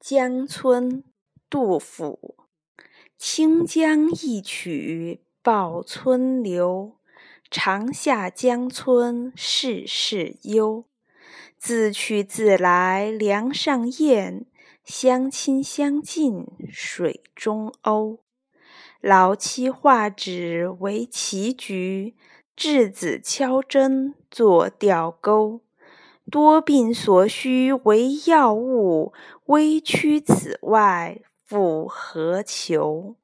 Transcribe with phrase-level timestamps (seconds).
[0.00, 1.04] 江村，
[1.50, 2.36] 杜甫。
[3.18, 6.96] 清江一曲报春流，
[7.50, 10.86] 长下江村事事幽。
[11.58, 14.46] 自去自来梁上燕，
[14.82, 18.20] 相亲相近水中鸥。
[19.02, 22.16] 老妻画纸为棋局，
[22.56, 25.60] 稚子敲针作钓钩。
[26.30, 29.12] 多病所需为药物，
[29.46, 33.16] 微躯此外复何求？